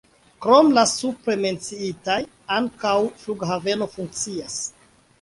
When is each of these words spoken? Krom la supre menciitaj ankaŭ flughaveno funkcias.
Krom 0.45 0.71
la 0.77 0.85
supre 0.91 1.35
menciitaj 1.43 2.17
ankaŭ 2.57 2.97
flughaveno 3.23 3.93
funkcias. 3.97 4.63